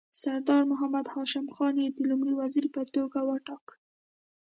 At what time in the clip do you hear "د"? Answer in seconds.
1.91-1.99